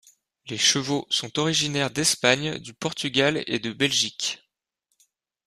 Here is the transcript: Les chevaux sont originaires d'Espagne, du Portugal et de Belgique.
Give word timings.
Les 0.47 0.57
chevaux 0.57 1.05
sont 1.11 1.37
originaires 1.37 1.91
d'Espagne, 1.91 2.57
du 2.57 2.73
Portugal 2.73 3.43
et 3.45 3.59
de 3.59 3.71
Belgique. 3.71 4.43